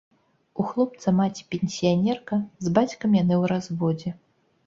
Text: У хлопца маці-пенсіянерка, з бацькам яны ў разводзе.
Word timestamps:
У 0.61 0.63
хлопца 0.69 1.11
маці-пенсіянерка, 1.17 2.39
з 2.67 2.73
бацькам 2.77 3.11
яны 3.23 3.35
ў 3.41 3.43
разводзе. 3.53 4.17